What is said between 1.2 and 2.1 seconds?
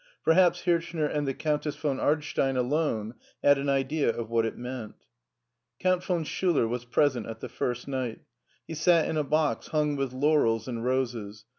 the Countess von